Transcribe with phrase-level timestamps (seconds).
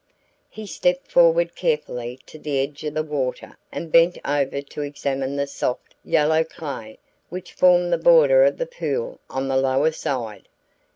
[0.49, 5.35] He stepped forward carefully to the edge of the water and bent over to examine
[5.35, 6.97] the soft, yellow clay
[7.29, 10.47] which formed the border of the pool on the lower side.